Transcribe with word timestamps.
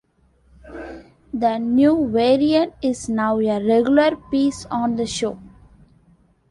The 1.31 1.59
new 1.59 2.09
variant 2.09 2.73
is 2.81 3.07
now 3.07 3.37
a 3.37 3.63
regular 3.63 4.15
piece 4.31 4.65
on 4.71 4.95
the 4.95 5.05
show. 5.05 5.37